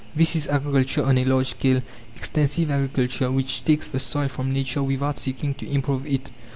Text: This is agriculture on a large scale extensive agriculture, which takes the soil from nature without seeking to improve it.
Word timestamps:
This 0.15 0.35
is 0.35 0.47
agriculture 0.47 1.03
on 1.05 1.19
a 1.19 1.25
large 1.25 1.49
scale 1.49 1.83
extensive 2.15 2.71
agriculture, 2.71 3.29
which 3.31 3.63
takes 3.65 3.85
the 3.87 3.99
soil 3.99 4.29
from 4.29 4.51
nature 4.51 4.81
without 4.81 5.19
seeking 5.19 5.53
to 5.53 5.69
improve 5.69 6.07
it. 6.07 6.31